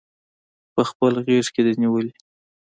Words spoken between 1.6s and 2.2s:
دی نیولي